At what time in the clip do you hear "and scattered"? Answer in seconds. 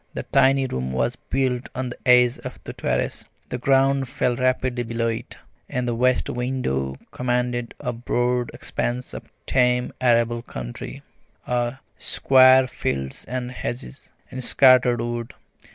14.31-14.99